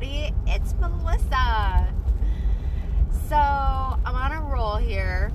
It's 0.00 0.74
Melissa. 0.74 1.92
So 3.28 3.34
I'm 3.34 4.14
on 4.14 4.30
a 4.30 4.40
roll 4.40 4.76
here 4.76 5.32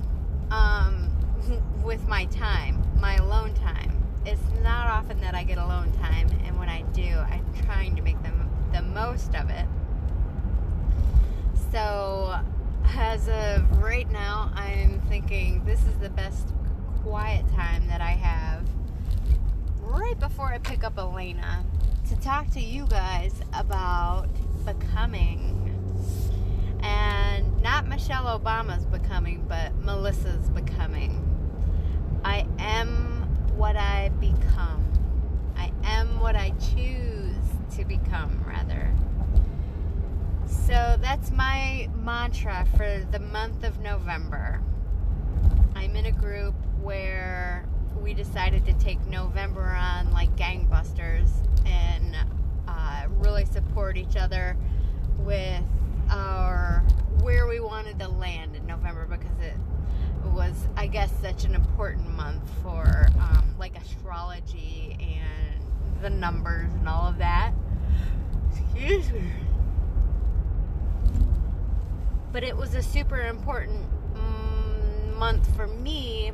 um, 0.50 1.10
with 1.84 2.08
my 2.08 2.24
time, 2.26 2.82
my 2.98 3.16
alone 3.16 3.52
time. 3.52 4.02
It's 4.24 4.40
not 4.62 4.86
often 4.86 5.20
that 5.20 5.34
I 5.34 5.44
get 5.44 5.58
alone 5.58 5.92
time, 5.92 6.28
and 6.46 6.58
when 6.58 6.70
I 6.70 6.80
do, 6.94 7.02
I'm 7.02 7.44
trying 7.64 7.94
to 7.96 8.02
make 8.02 8.16
the 8.72 8.80
most 8.80 9.34
of 9.34 9.50
it. 9.50 9.66
So, 11.70 12.34
as 12.96 13.28
of 13.28 13.82
right 13.82 14.10
now, 14.10 14.50
I'm 14.54 15.02
thinking 15.10 15.62
this 15.66 15.84
is 15.84 15.98
the 15.98 16.08
best 16.08 16.54
quiet 17.02 17.46
time 17.54 17.86
that 17.88 18.00
I 18.00 18.12
have 18.12 18.66
right 19.82 20.18
before 20.18 20.46
I 20.46 20.58
pick 20.58 20.84
up 20.84 20.96
Elena 20.96 21.66
to 22.08 22.16
talk 22.16 22.50
to 22.50 22.60
you 22.60 22.86
guys 22.86 23.34
about 23.52 24.28
becoming. 24.64 25.60
And 26.82 27.62
not 27.62 27.86
Michelle 27.86 28.38
Obama's 28.38 28.84
becoming, 28.86 29.44
but 29.48 29.74
Melissa's 29.76 30.50
becoming. 30.50 31.20
I 32.24 32.46
am 32.58 33.28
what 33.56 33.76
I 33.76 34.10
become. 34.20 34.84
I 35.56 35.72
am 35.84 36.20
what 36.20 36.36
I 36.36 36.50
choose 36.74 37.36
to 37.76 37.84
become, 37.84 38.44
rather. 38.46 38.92
So 40.46 40.96
that's 41.00 41.30
my 41.30 41.88
mantra 41.94 42.66
for 42.76 43.06
the 43.10 43.20
month 43.20 43.64
of 43.64 43.80
November. 43.80 44.60
I'm 45.74 45.96
in 45.96 46.06
a 46.06 46.12
group 46.12 46.54
where 46.82 47.66
we 48.02 48.14
decided 48.14 48.64
to 48.66 48.72
take 48.74 49.04
November 49.06 49.64
on 49.64 50.12
like 50.12 50.34
gangbusters 50.36 51.30
and 51.66 52.16
really 53.18 53.44
support 53.44 53.96
each 53.96 54.16
other 54.16 54.56
with 55.18 55.62
our 56.10 56.84
where 57.22 57.46
we 57.46 57.60
wanted 57.60 57.98
to 57.98 58.08
land 58.08 58.54
in 58.54 58.66
November 58.66 59.06
because 59.06 59.40
it 59.40 59.56
was, 60.32 60.68
I 60.76 60.86
guess, 60.86 61.10
such 61.22 61.44
an 61.44 61.54
important 61.54 62.08
month 62.10 62.42
for 62.62 63.06
um, 63.18 63.54
like 63.58 63.76
astrology 63.76 64.96
and 65.00 66.02
the 66.02 66.10
numbers 66.10 66.72
and 66.74 66.88
all 66.88 67.08
of 67.08 67.18
that. 67.18 67.52
Excuse 68.52 69.10
me. 69.12 69.30
But 72.32 72.42
it 72.42 72.56
was 72.56 72.74
a 72.74 72.82
super 72.82 73.20
important 73.20 73.86
mm, 74.14 75.16
month 75.16 75.54
for 75.54 75.66
me 75.66 76.32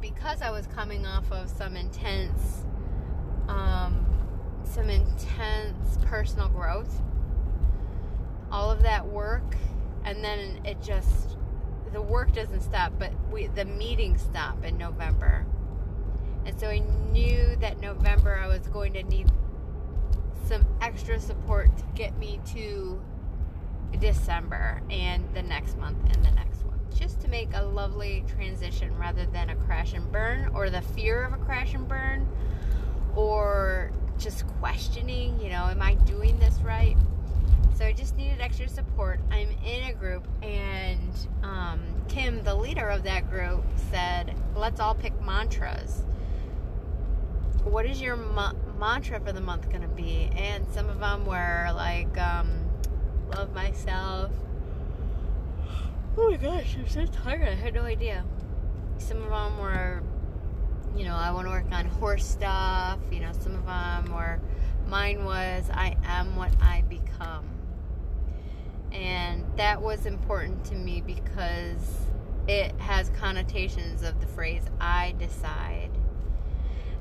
because 0.00 0.40
I 0.40 0.50
was 0.50 0.66
coming 0.68 1.06
off 1.06 1.30
of 1.30 1.50
some 1.50 1.76
intense, 1.76 2.64
um, 3.48 4.06
some 4.78 4.90
intense 4.90 5.98
personal 6.04 6.48
growth. 6.48 7.00
All 8.52 8.70
of 8.70 8.82
that 8.84 9.04
work, 9.08 9.56
and 10.04 10.22
then 10.22 10.60
it 10.64 10.80
just 10.80 11.36
the 11.92 12.00
work 12.00 12.32
doesn't 12.32 12.60
stop, 12.60 12.92
but 12.96 13.10
we 13.32 13.48
the 13.48 13.64
meetings 13.64 14.22
stop 14.22 14.64
in 14.64 14.78
November. 14.78 15.44
And 16.46 16.58
so 16.60 16.68
I 16.68 16.78
knew 16.78 17.56
that 17.56 17.80
November 17.80 18.38
I 18.38 18.46
was 18.46 18.68
going 18.68 18.92
to 18.92 19.02
need 19.02 19.28
some 20.46 20.64
extra 20.80 21.18
support 21.18 21.76
to 21.76 21.84
get 21.96 22.16
me 22.16 22.40
to 22.52 23.02
December 23.98 24.80
and 24.90 25.24
the 25.34 25.42
next 25.42 25.76
month 25.76 25.98
and 26.14 26.24
the 26.24 26.30
next 26.30 26.64
one. 26.64 26.78
Just 26.94 27.20
to 27.22 27.28
make 27.28 27.50
a 27.54 27.64
lovely 27.64 28.24
transition 28.28 28.96
rather 28.96 29.26
than 29.26 29.50
a 29.50 29.56
crash 29.56 29.92
and 29.94 30.10
burn 30.12 30.52
or 30.54 30.70
the 30.70 30.82
fear 30.82 31.24
of 31.24 31.32
a 31.32 31.36
crash 31.36 31.74
and 31.74 31.88
burn 31.88 32.28
or 33.16 33.90
just 34.18 34.46
questioning, 34.60 35.38
you 35.40 35.48
know, 35.50 35.64
am 35.66 35.80
I 35.80 35.94
doing 35.94 36.38
this 36.38 36.58
right? 36.60 36.96
So 37.76 37.84
I 37.84 37.92
just 37.92 38.16
needed 38.16 38.40
extra 38.40 38.68
support. 38.68 39.20
I'm 39.30 39.50
in 39.64 39.84
a 39.84 39.92
group, 39.92 40.26
and 40.42 41.28
um, 41.44 41.80
Kim, 42.08 42.42
the 42.42 42.54
leader 42.54 42.88
of 42.88 43.04
that 43.04 43.30
group, 43.30 43.64
said, 43.90 44.34
let's 44.56 44.80
all 44.80 44.94
pick 44.94 45.12
mantras. 45.22 46.02
What 47.62 47.86
is 47.86 48.00
your 48.00 48.16
ma- 48.16 48.54
mantra 48.78 49.20
for 49.20 49.32
the 49.32 49.40
month 49.40 49.68
going 49.68 49.82
to 49.82 49.88
be? 49.88 50.28
And 50.34 50.66
some 50.72 50.88
of 50.88 50.98
them 50.98 51.24
were 51.24 51.70
like, 51.74 52.18
um, 52.18 52.50
love 53.34 53.54
myself. 53.54 54.32
Oh 56.16 56.30
my 56.30 56.36
gosh, 56.36 56.76
I'm 56.76 56.88
so 56.88 57.06
tired. 57.06 57.46
I 57.46 57.54
had 57.54 57.74
no 57.74 57.82
idea. 57.82 58.24
Some 58.98 59.22
of 59.22 59.30
them 59.30 59.58
were, 59.58 60.02
you 60.96 61.04
know, 61.04 61.14
I 61.14 61.30
want 61.30 61.46
to 61.46 61.50
work 61.50 61.70
on 61.72 61.86
horse 61.86 62.24
stuff. 62.24 62.98
You 63.10 63.20
know, 63.20 63.32
some 63.32 63.54
of 63.54 63.66
them 63.66 64.14
were, 64.14 64.40
mine 64.86 65.24
was, 65.24 65.70
I 65.72 65.96
am 66.04 66.36
what 66.36 66.52
I 66.60 66.82
become. 66.88 67.46
And 68.92 69.44
that 69.56 69.80
was 69.80 70.06
important 70.06 70.64
to 70.66 70.74
me 70.74 71.00
because 71.00 71.98
it 72.46 72.72
has 72.78 73.10
connotations 73.10 74.02
of 74.02 74.20
the 74.20 74.26
phrase, 74.26 74.62
I 74.80 75.14
decide. 75.18 75.90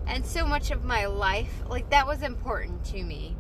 And 0.05 0.25
so 0.25 0.45
much 0.45 0.71
of 0.71 0.83
my 0.83 1.05
life, 1.05 1.63
like 1.69 1.89
that 1.89 2.05
was 2.05 2.21
important 2.21 2.83
to 2.85 3.03
me. 3.03 3.35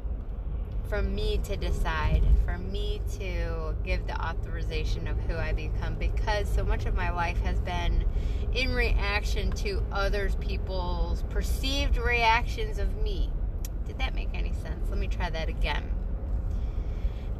For 0.89 1.01
me 1.01 1.39
to 1.43 1.57
decide, 1.57 2.23
for 2.45 2.57
me 2.57 3.01
to 3.19 3.75
give 3.83 4.07
the 4.07 4.19
authorization 4.25 5.07
of 5.07 5.19
who 5.21 5.35
I 5.35 5.51
become, 5.51 5.95
because 5.95 6.47
so 6.47 6.63
much 6.63 6.85
of 6.85 6.95
my 6.95 7.11
life 7.11 7.39
has 7.41 7.59
been 7.59 8.05
in 8.53 8.73
reaction 8.73 9.51
to 9.51 9.83
others 9.91 10.35
people's 10.35 11.23
perceived 11.23 11.97
reactions 11.97 12.79
of 12.79 12.95
me. 13.03 13.29
Did 13.85 13.99
that 13.99 14.15
make 14.15 14.29
any 14.33 14.53
sense? 14.53 14.89
Let 14.89 14.97
me 14.97 15.07
try 15.07 15.29
that 15.29 15.49
again. 15.49 15.91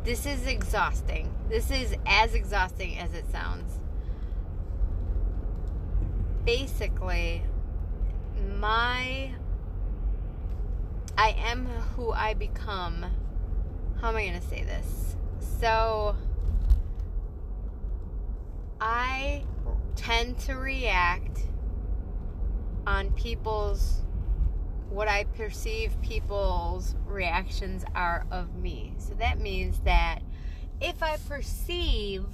This 0.04 0.26
is 0.26 0.46
exhausting. 0.46 1.34
This 1.48 1.72
is 1.72 1.96
as 2.06 2.34
exhausting 2.34 2.98
as 2.98 3.14
it 3.14 3.30
sounds. 3.32 3.80
Basically, 6.46 7.44
my 8.58 9.32
I 11.18 11.30
am 11.30 11.66
who 11.66 12.12
I 12.12 12.34
become. 12.34 13.06
How 14.02 14.10
am 14.10 14.16
I 14.16 14.28
going 14.28 14.40
to 14.40 14.48
say 14.48 14.64
this? 14.64 15.16
So 15.60 16.16
I 18.80 19.44
tend 19.96 20.38
to 20.40 20.54
react 20.54 21.42
on 22.86 23.12
people's 23.14 24.04
what 24.90 25.08
I 25.08 25.26
perceive 25.26 26.00
people's 26.02 26.96
reactions 27.06 27.84
are 27.94 28.26
of 28.32 28.56
me. 28.56 28.94
So 29.00 29.14
that 29.16 29.40
means 29.40 29.80
that 29.82 30.20
if 30.80 31.04
I 31.04 31.18
perceive 31.28 32.26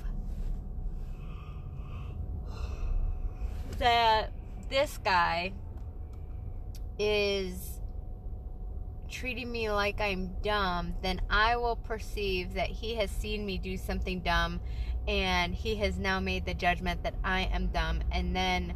that 3.79 4.31
this 4.69 4.99
guy 4.99 5.53
is 6.99 7.72
treating 9.13 9.51
me 9.51 9.69
like 9.69 10.01
I'm 10.01 10.31
dumb, 10.41 10.95
then 11.03 11.21
I 11.29 11.55
will 11.55 11.75
perceive 11.75 12.55
that 12.55 12.67
he 12.67 12.95
has 12.95 13.11
seen 13.11 13.45
me 13.45 13.59
do 13.59 13.77
something 13.77 14.21
dumb 14.21 14.59
and 15.07 15.53
he 15.53 15.75
has 15.75 15.99
now 15.99 16.19
made 16.19 16.45
the 16.45 16.55
judgment 16.55 17.03
that 17.03 17.13
I 17.23 17.41
am 17.53 17.67
dumb. 17.67 18.01
And 18.11 18.35
then 18.35 18.73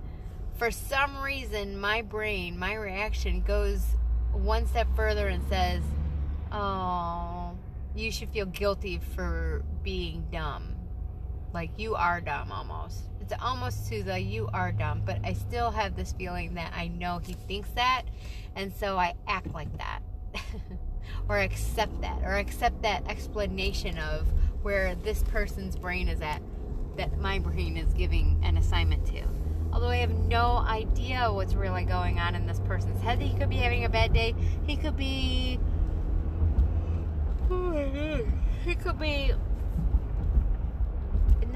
for 0.58 0.70
some 0.70 1.18
reason, 1.18 1.80
my 1.80 2.04
brain, 2.04 2.58
my 2.58 2.76
reaction 2.76 3.42
goes 3.42 3.84
one 4.32 4.68
step 4.68 4.88
further 4.96 5.28
and 5.28 5.44
says, 5.50 5.82
Oh, 6.52 7.58
you 7.96 8.12
should 8.12 8.30
feel 8.30 8.46
guilty 8.46 9.00
for 9.16 9.64
being 9.84 10.28
dumb. 10.32 10.76
Like 11.52 11.72
you 11.78 11.96
are 11.96 12.22
dumb 12.22 12.52
almost. 12.52 13.06
It's 13.22 13.34
almost 13.42 13.90
to 13.90 14.04
the 14.04 14.20
you 14.20 14.50
are 14.54 14.72
dumb, 14.72 15.02
but 15.04 15.20
I 15.24 15.34
still 15.34 15.72
have 15.72 15.96
this 15.96 16.14
feeling 16.14 16.54
that 16.54 16.74
I 16.76 16.90
know 16.90 17.18
he 17.18 17.34
thinks 17.34 17.70
that, 17.72 18.04
and 18.56 18.72
so 18.72 18.98
I 18.98 19.16
act 19.28 19.54
like 19.54 19.76
that. 19.78 20.02
or 21.30 21.40
accept 21.40 22.02
that, 22.02 22.22
or 22.24 22.38
accept 22.38 22.82
that 22.82 23.08
explanation 23.08 23.98
of 23.98 24.28
where 24.62 24.96
this 24.96 25.24
person's 25.24 25.76
brain 25.76 26.08
is 26.08 26.22
at, 26.22 26.42
that 26.98 27.18
my 27.20 27.40
brain 27.40 27.78
is 27.78 27.94
giving 27.94 28.40
an 28.44 28.58
assignment 28.58 29.06
to. 29.08 29.24
Although 29.72 29.90
I 29.90 29.98
have 29.98 30.12
no 30.12 30.58
idea 30.58 31.32
what's 31.32 31.54
really 31.54 31.84
going 31.84 32.20
on 32.20 32.36
in 32.36 32.48
this 32.48 32.60
person's 32.62 33.02
head. 33.02 33.22
He 33.22 33.38
could 33.38 33.50
be 33.50 33.58
having 33.58 33.86
a 33.86 33.90
bad 33.90 34.14
day. 34.14 34.34
He 34.66 34.76
could 34.76 34.98
be. 34.98 35.60
He 38.66 38.76
could 38.76 39.00
be 39.00 39.34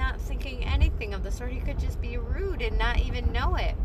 not 0.01 0.19
thinking 0.19 0.63
anything 0.66 1.13
of 1.13 1.24
the 1.24 1.31
sort. 1.31 1.51
He 1.51 1.60
could 1.60 1.80
just 1.80 2.01
be 2.01 2.18
rude 2.18 2.62
and 2.62 2.77
not 2.77 3.00
even 3.00 3.31
know 3.31 3.56
it. 3.56 3.75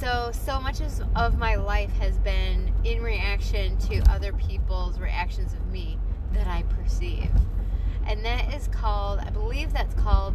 So, 0.00 0.30
so 0.32 0.58
much 0.58 0.80
of 1.14 1.36
my 1.36 1.56
life 1.56 1.92
has 1.98 2.16
been 2.20 2.72
in 2.84 3.02
reaction 3.02 3.76
to 3.80 4.00
other 4.10 4.32
people's 4.32 4.98
reactions 4.98 5.52
of 5.52 5.66
me 5.66 5.98
that 6.32 6.46
I 6.46 6.62
perceive. 6.62 7.28
And 8.06 8.24
that 8.24 8.54
is 8.54 8.66
called, 8.68 9.18
I 9.18 9.28
believe 9.28 9.74
that's 9.74 9.92
called 9.92 10.34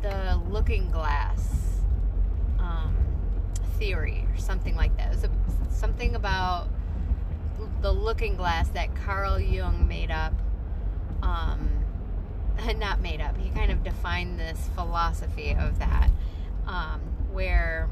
the 0.00 0.40
looking 0.48 0.92
glass 0.92 1.80
um, 2.60 2.96
theory 3.80 4.28
or 4.32 4.38
something 4.38 4.76
like 4.76 4.96
that. 4.96 5.08
It 5.08 5.16
was 5.16 5.24
a, 5.24 5.30
something 5.74 6.14
about 6.14 6.68
the 7.82 7.90
looking 7.92 8.36
glass 8.36 8.68
that 8.68 8.94
Carl 8.94 9.40
Jung 9.40 9.88
made 9.88 10.12
up. 10.12 10.34
Um, 11.20 11.68
not 12.76 13.00
made 13.00 13.20
up. 13.20 13.36
He 13.38 13.50
kind 13.50 13.72
of 13.72 13.82
defined 13.82 14.38
this 14.38 14.70
philosophy 14.76 15.56
of 15.58 15.80
that, 15.80 16.10
um, 16.68 17.00
where 17.32 17.88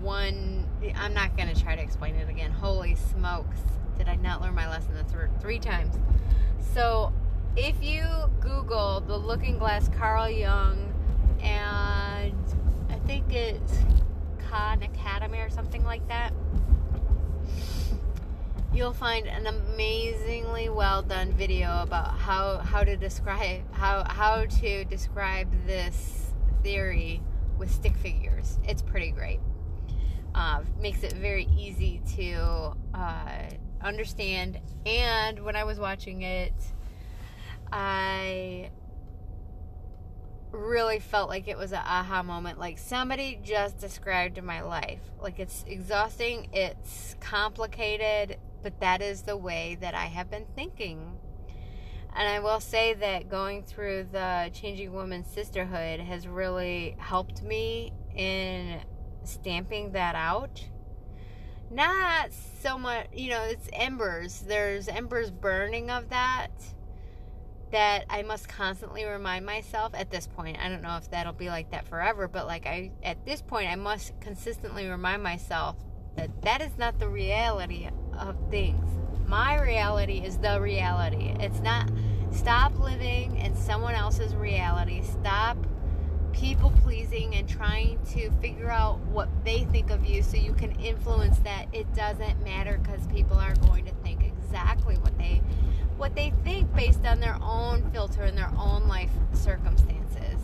one. 0.00 0.68
I'm 0.96 1.14
not 1.14 1.36
to 1.54 1.62
try 1.62 1.76
to 1.76 1.82
explain 1.82 2.14
it 2.16 2.28
again. 2.28 2.50
Holy 2.50 2.94
smokes! 2.94 3.60
Did 3.98 4.08
I 4.08 4.16
not 4.16 4.40
learn 4.40 4.54
my 4.54 4.68
lesson 4.68 4.94
the 4.94 5.02
th- 5.04 5.30
three 5.40 5.58
times? 5.58 5.96
So, 6.74 7.12
if 7.56 7.82
you 7.82 8.04
Google 8.40 9.00
the 9.00 9.16
Looking 9.16 9.58
Glass 9.58 9.88
Carl 9.88 10.30
Jung, 10.30 10.92
and 11.42 12.34
I 12.88 12.98
think 13.06 13.32
it's 13.32 13.78
Khan 14.48 14.82
Academy 14.82 15.38
or 15.38 15.50
something 15.50 15.84
like 15.84 16.06
that 16.08 16.32
you'll 18.72 18.92
find 18.92 19.26
an 19.26 19.46
amazingly 19.46 20.68
well 20.68 21.02
done 21.02 21.32
video 21.32 21.82
about 21.82 22.16
how 22.18 22.58
how 22.58 22.84
to 22.84 22.96
describe 22.96 23.62
how 23.72 24.04
how 24.04 24.44
to 24.44 24.84
describe 24.84 25.48
this 25.66 26.32
theory 26.62 27.22
with 27.58 27.70
stick 27.70 27.96
figures. 27.96 28.58
It's 28.64 28.82
pretty 28.82 29.10
great. 29.10 29.40
Uh, 30.34 30.62
makes 30.80 31.02
it 31.02 31.12
very 31.14 31.48
easy 31.56 32.00
to 32.16 32.76
uh, 32.94 33.50
understand. 33.82 34.58
And 34.86 35.40
when 35.40 35.56
I 35.56 35.64
was 35.64 35.78
watching 35.78 36.22
it, 36.22 36.54
I 37.72 38.70
really 40.52 40.98
felt 40.98 41.28
like 41.28 41.48
it 41.48 41.56
was 41.56 41.72
an 41.72 41.82
aha 41.84 42.22
moment. 42.22 42.58
Like 42.58 42.78
somebody 42.78 43.40
just 43.42 43.78
described 43.78 44.42
my 44.42 44.62
life. 44.62 45.00
Like 45.20 45.38
it's 45.38 45.64
exhausting, 45.66 46.48
it's 46.52 47.16
complicated, 47.20 48.38
but 48.62 48.80
that 48.80 49.02
is 49.02 49.22
the 49.22 49.36
way 49.36 49.76
that 49.80 49.94
I 49.94 50.06
have 50.06 50.30
been 50.30 50.46
thinking. 50.54 51.18
And 52.14 52.28
I 52.28 52.40
will 52.40 52.60
say 52.60 52.94
that 52.94 53.28
going 53.28 53.62
through 53.62 54.08
the 54.10 54.50
Changing 54.52 54.92
Woman 54.92 55.24
Sisterhood 55.24 56.00
has 56.00 56.26
really 56.26 56.96
helped 56.98 57.42
me 57.42 57.92
in 58.16 58.80
stamping 59.24 59.92
that 59.92 60.14
out. 60.14 60.64
Not 61.70 62.30
so 62.60 62.78
much, 62.78 63.06
you 63.12 63.30
know, 63.30 63.42
it's 63.44 63.68
embers. 63.72 64.40
There's 64.40 64.88
embers 64.88 65.30
burning 65.30 65.90
of 65.90 66.10
that 66.10 66.50
that 67.70 68.04
I 68.10 68.22
must 68.22 68.48
constantly 68.48 69.04
remind 69.04 69.46
myself 69.46 69.92
at 69.94 70.10
this 70.10 70.26
point. 70.26 70.58
I 70.58 70.68
don't 70.68 70.82
know 70.82 70.96
if 70.96 71.10
that'll 71.10 71.32
be 71.32 71.48
like 71.48 71.70
that 71.70 71.86
forever, 71.86 72.26
but 72.26 72.46
like 72.46 72.66
I 72.66 72.90
at 73.02 73.24
this 73.24 73.40
point 73.40 73.70
I 73.70 73.76
must 73.76 74.18
consistently 74.20 74.88
remind 74.88 75.22
myself 75.22 75.76
that 76.16 76.42
that 76.42 76.60
is 76.60 76.76
not 76.76 76.98
the 76.98 77.08
reality 77.08 77.88
of 78.18 78.36
things. 78.50 78.84
My 79.26 79.60
reality 79.60 80.18
is 80.24 80.38
the 80.38 80.60
reality. 80.60 81.34
It's 81.38 81.60
not 81.60 81.88
stop 82.32 82.76
living 82.78 83.36
in 83.36 83.54
someone 83.54 83.94
else's 83.94 84.34
reality. 84.34 85.02
Stop 85.02 85.56
people 86.32 86.72
pleasing 86.82 87.34
and 87.34 87.48
trying 87.48 87.98
to 88.12 88.30
figure 88.40 88.70
out 88.70 88.98
what 89.06 89.28
they 89.44 89.64
think 89.64 89.90
of 89.90 90.04
you 90.04 90.22
so 90.22 90.36
you 90.36 90.52
can 90.52 90.72
influence 90.80 91.38
that. 91.40 91.66
It 91.72 91.92
doesn't 91.94 92.42
matter 92.44 92.78
because 92.82 93.06
people 93.08 93.36
are 93.36 93.54
going 93.56 93.84
to 93.86 93.92
think 94.02 94.24
exactly 94.24 94.96
what 94.96 95.16
they 95.18 95.42
what 95.96 96.14
they 96.14 96.32
think 96.44 96.74
based 96.74 97.04
on 97.04 97.20
their 97.20 97.36
own 97.42 97.90
filter 97.90 98.22
and 98.22 98.36
their 98.36 98.50
own 98.58 98.88
life 98.88 99.10
circumstances. 99.34 100.40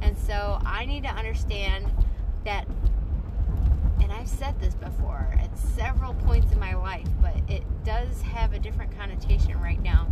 And 0.00 0.16
so 0.16 0.58
I 0.64 0.86
need 0.86 1.02
to 1.02 1.10
understand 1.10 1.92
that 2.44 2.66
and 4.00 4.10
I've 4.10 4.28
said 4.28 4.58
this 4.60 4.74
before 4.74 5.34
at 5.38 5.58
several 5.58 6.14
points 6.14 6.52
in 6.52 6.58
my 6.58 6.74
life, 6.74 7.08
but 7.20 7.34
it 7.48 7.62
does 7.84 8.22
have 8.22 8.52
a 8.54 8.58
different 8.58 8.96
connotation 8.96 9.60
right 9.60 9.80
now. 9.82 10.10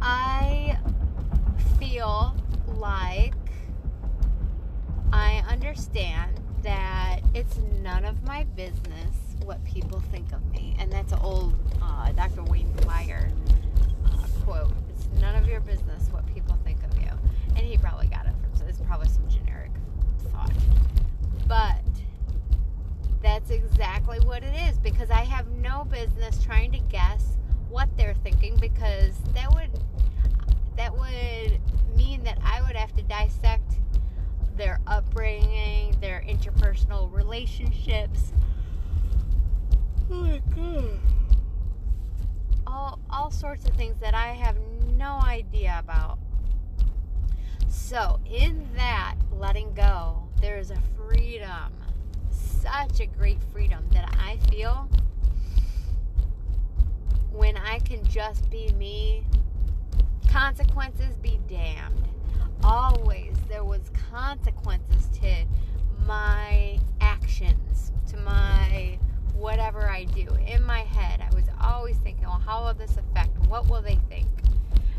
I 0.00 0.78
feel 1.78 2.36
like 2.78 3.34
I 5.12 5.42
understand 5.48 6.40
that 6.62 7.20
it's 7.34 7.58
none 7.82 8.04
of 8.04 8.22
my 8.24 8.44
business 8.56 9.14
what 9.44 9.62
people 9.64 10.00
think 10.10 10.32
of 10.32 10.44
me. 10.50 10.74
And 10.78 10.90
that's 10.90 11.12
an 11.12 11.18
old 11.22 11.54
uh, 11.82 12.10
Dr. 12.12 12.42
Wayne 12.44 12.72
Dyer 12.76 13.30
uh, 14.06 14.26
quote. 14.44 14.72
It's 14.88 15.08
none 15.20 15.36
of 15.36 15.46
your 15.46 15.60
business 15.60 16.08
what 16.10 16.26
people 16.34 16.56
think 16.64 16.78
of 16.84 16.98
you. 17.00 17.10
And 17.56 17.58
he 17.58 17.76
probably 17.76 18.06
got 18.06 18.26
it 18.26 18.32
from, 18.58 18.68
it's 18.68 18.80
probably 18.80 19.08
some 19.08 19.28
generic 19.28 19.70
thought. 20.32 20.52
But 21.46 21.82
that's 23.22 23.50
exactly 23.50 24.18
what 24.20 24.42
it 24.42 24.54
is 24.68 24.78
because 24.78 25.10
I 25.10 25.20
have 25.20 25.48
no 25.50 25.84
business 25.84 26.42
trying 26.42 26.72
to 26.72 26.78
guess 26.78 27.36
what 27.68 27.88
they're 27.96 28.14
thinking 28.22 28.56
because 28.60 29.14
that 29.34 29.52
would 29.54 29.70
that 30.76 30.96
would 30.96 31.58
mean 31.96 32.22
that 32.24 32.38
I 32.42 32.62
would 32.62 32.76
have 32.76 32.94
to 32.94 33.02
dissect 33.02 33.74
their 34.56 34.80
upbringing, 34.86 35.96
their 36.00 36.24
interpersonal 36.26 37.12
relationships. 37.12 38.32
Oh 40.10 40.14
my 40.14 40.42
god. 40.54 40.98
All 42.66 42.98
all 43.10 43.30
sorts 43.30 43.68
of 43.68 43.74
things 43.74 43.98
that 44.00 44.14
I 44.14 44.28
have 44.28 44.56
no 44.96 45.20
idea 45.24 45.76
about. 45.78 46.18
So, 47.68 48.20
in 48.24 48.68
that 48.76 49.16
letting 49.32 49.74
go, 49.74 50.22
there 50.40 50.58
is 50.58 50.70
a 50.70 50.78
freedom, 50.96 51.72
such 52.30 53.00
a 53.00 53.06
great 53.06 53.38
freedom 53.52 53.84
that 53.92 54.14
I 54.18 54.38
feel 54.50 54.88
when 57.32 57.56
I 57.56 57.80
can 57.80 58.04
just 58.06 58.48
be 58.50 58.72
me. 58.78 59.26
Consequences 60.34 61.16
be 61.22 61.38
damned. 61.48 62.08
Always 62.64 63.36
there 63.48 63.62
was 63.62 63.92
consequences 64.10 65.06
to 65.20 65.44
my 66.08 66.76
actions, 67.00 67.92
to 68.08 68.16
my 68.16 68.98
whatever 69.36 69.88
I 69.88 70.02
do. 70.06 70.26
In 70.44 70.64
my 70.64 70.80
head, 70.80 71.20
I 71.20 71.32
was 71.36 71.44
always 71.60 71.98
thinking, 71.98 72.24
well, 72.24 72.42
how 72.44 72.64
will 72.64 72.74
this 72.74 72.96
affect? 72.96 73.38
What 73.46 73.70
will 73.70 73.80
they 73.80 73.96
think? 74.08 74.26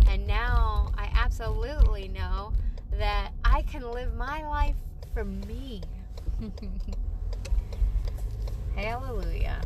And 0.08 0.26
now 0.26 0.94
I 0.98 1.10
absolutely 1.14 2.08
know 2.08 2.54
that 2.98 3.32
I 3.44 3.64
can 3.64 3.92
live 3.92 4.16
my 4.16 4.42
life 4.48 4.78
for 5.14 5.26
me. 5.26 5.82
Hallelujah. 8.78 9.62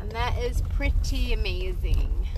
And 0.00 0.12
that 0.12 0.36
is 0.36 0.60
pretty 0.76 1.32
amazing. 1.32 2.28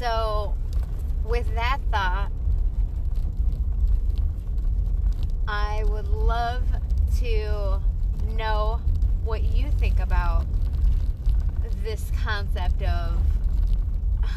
So, 0.00 0.54
with 1.26 1.54
that 1.56 1.78
thought, 1.92 2.32
I 5.46 5.84
would 5.90 6.08
love 6.08 6.62
to 7.18 7.82
know 8.34 8.80
what 9.24 9.42
you 9.42 9.70
think 9.72 10.00
about 10.00 10.46
this 11.84 12.10
concept 12.24 12.80
of 12.80 13.20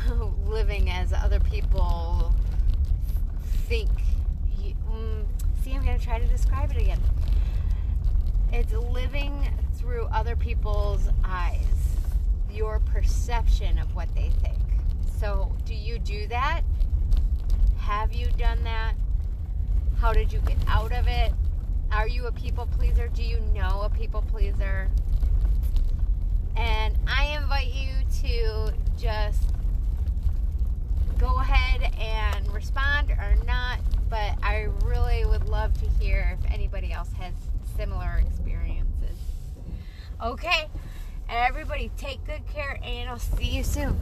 living 0.45 0.89
as 0.89 1.13
other 1.13 1.39
people 1.39 2.33
think. 3.69 3.89
Mm, 4.91 5.23
see, 5.63 5.75
I'm 5.75 5.85
going 5.85 5.97
to 5.97 6.03
try 6.03 6.19
to 6.19 6.25
describe 6.25 6.71
it 6.71 6.77
again. 6.77 6.99
It's 8.51 8.73
living 8.73 9.49
through 9.77 10.07
other 10.07 10.35
people's 10.35 11.07
eyes, 11.23 11.82
your 12.53 12.79
perception 12.79 13.79
of 13.79 13.95
what 13.95 14.13
they 14.15 14.29
think. 14.41 14.59
So, 15.19 15.51
do 15.65 15.73
you 15.73 15.99
do 15.99 16.27
that? 16.27 16.61
Have 17.77 18.13
you 18.13 18.27
done 18.37 18.63
that? 18.63 18.93
How 19.97 20.13
did 20.13 20.31
you 20.31 20.39
get 20.39 20.57
out 20.67 20.91
of 20.91 21.07
it? 21.07 21.33
Are 21.91 22.07
you 22.07 22.27
a 22.27 22.31
people 22.31 22.67
pleaser? 22.77 23.07
Do 23.07 23.23
you 23.23 23.39
know 23.53 23.81
a 23.83 23.89
people 23.89 24.21
pleaser? 24.21 24.89
And 26.55 26.97
I 27.07 27.37
invite 27.37 27.73
you 27.73 27.89
to 28.21 28.73
just 28.97 29.49
go 31.17 31.39
ahead 31.39 31.93
and 31.99 32.51
respond 32.53 33.11
or 33.11 33.35
not, 33.45 33.79
but 34.09 34.35
I 34.43 34.67
really 34.83 35.25
would 35.25 35.47
love 35.47 35.73
to 35.81 35.89
hear 36.03 36.37
if 36.37 36.51
anybody 36.51 36.91
else 36.91 37.09
has 37.19 37.33
similar 37.77 38.21
experiences. 38.25 39.17
Okay, 40.21 40.67
everybody 41.29 41.91
take 41.97 42.23
good 42.25 42.45
care 42.53 42.79
and 42.83 43.09
I'll 43.09 43.19
see 43.19 43.45
you 43.45 43.63
soon. 43.63 43.99